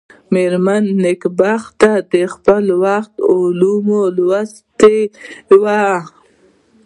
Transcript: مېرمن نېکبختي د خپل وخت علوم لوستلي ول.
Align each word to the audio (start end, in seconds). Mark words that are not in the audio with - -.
مېرمن 0.33 0.83
نېکبختي 1.03 1.91
د 2.11 2.13
خپل 2.33 2.65
وخت 2.83 3.13
علوم 3.31 3.87
لوستلي 4.15 4.99
ول. 5.59 5.65